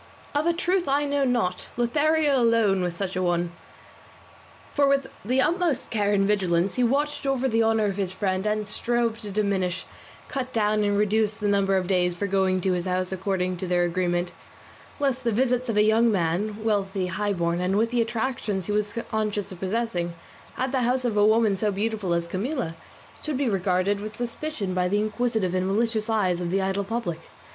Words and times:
Of 0.33 0.47
a 0.47 0.53
truth 0.53 0.87
I 0.87 1.05
know 1.05 1.23
not; 1.25 1.67
Lothario 1.77 2.35
alone 2.41 2.81
was 2.81 2.95
such 2.95 3.15
a 3.15 3.21
one, 3.21 3.51
for 4.73 4.87
with 4.87 5.11
the 5.23 5.41
utmost 5.41 5.91
care 5.91 6.11
and 6.11 6.25
vigilance 6.25 6.73
he 6.73 6.83
watched 6.83 7.27
over 7.27 7.47
the 7.47 7.61
honour 7.61 7.85
of 7.85 7.97
his 7.97 8.11
friend, 8.11 8.47
and 8.47 8.67
strove 8.67 9.19
to 9.19 9.29
diminish, 9.29 9.85
cut 10.27 10.51
down, 10.53 10.83
and 10.83 10.97
reduce 10.97 11.35
the 11.35 11.47
number 11.47 11.77
of 11.77 11.85
days 11.85 12.15
for 12.17 12.25
going 12.25 12.61
to 12.61 12.73
his 12.73 12.85
house 12.87 13.11
according 13.11 13.57
to 13.57 13.67
their 13.67 13.83
agreement, 13.83 14.33
lest 14.99 15.23
the 15.23 15.31
visits 15.31 15.69
of 15.69 15.77
a 15.77 15.83
young 15.83 16.11
man, 16.11 16.57
wealthy, 16.63 17.05
high 17.05 17.33
born, 17.33 17.61
and 17.61 17.77
with 17.77 17.91
the 17.91 18.01
attractions 18.01 18.65
he 18.65 18.71
was 18.71 18.93
conscious 19.11 19.51
of 19.51 19.59
possessing, 19.59 20.15
at 20.57 20.71
the 20.71 20.81
house 20.81 21.05
of 21.05 21.15
a 21.15 21.23
woman 21.23 21.55
so 21.55 21.71
beautiful 21.71 22.11
as 22.15 22.25
Camilla, 22.25 22.73
should 23.23 23.37
be 23.37 23.47
regarded 23.47 24.01
with 24.01 24.17
suspicion 24.17 24.73
by 24.73 24.87
the 24.87 24.97
inquisitive 24.97 25.53
and 25.53 25.67
malicious 25.67 26.09
eyes 26.09 26.41
of 26.41 26.49
the 26.49 26.59
idle 26.59 26.83
public. 26.83 27.19